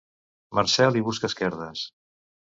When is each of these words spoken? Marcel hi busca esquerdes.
Marcel 0.59 0.97
hi 0.99 1.03
busca 1.09 1.29
esquerdes. 1.33 1.83